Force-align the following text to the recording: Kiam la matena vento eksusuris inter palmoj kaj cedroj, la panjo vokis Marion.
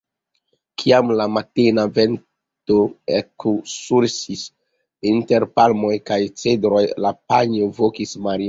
Kiam 0.83 1.11
la 1.19 1.27
matena 1.33 1.83
vento 1.97 2.79
eksusuris 3.19 4.17
inter 5.13 5.47
palmoj 5.61 5.95
kaj 6.11 6.21
cedroj, 6.45 6.85
la 7.07 7.13
panjo 7.33 7.71
vokis 7.83 8.19
Marion. 8.23 8.39